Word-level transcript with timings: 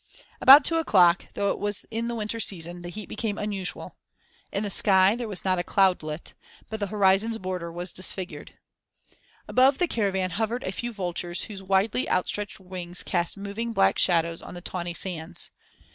About 0.41 0.65
two 0.65 0.77
o'clock, 0.77 1.25
though 1.35 1.51
it 1.51 1.59
was 1.59 1.85
in 1.91 2.07
the 2.07 2.15
winter 2.15 2.39
season, 2.39 2.81
the 2.81 2.89
heat 2.89 3.07
became 3.07 3.37
unusual. 3.37 3.97
In 4.51 4.63
the 4.63 4.71
sky 4.71 5.15
there 5.15 5.27
was 5.27 5.45
not 5.45 5.59
a 5.59 5.63
cloudlet, 5.63 6.33
but 6.71 6.79
the 6.79 6.87
horizon's 6.87 7.37
border 7.37 7.71
was 7.71 7.93
disfigured. 7.93 8.55
Above 9.47 9.77
the 9.77 9.87
caravan 9.87 10.31
hovered 10.31 10.63
a 10.63 10.71
few 10.71 10.91
vultures 10.91 11.43
whose 11.43 11.61
widely 11.61 12.09
outstretched 12.09 12.59
wings 12.59 13.03
cast 13.03 13.37
moving, 13.37 13.73
black 13.73 13.99
shadows 13.99 14.41
on 14.41 14.55
the 14.55 14.59
tawny 14.61 14.95
sands. 14.95 15.51